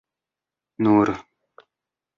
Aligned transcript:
nur 0.81 1.11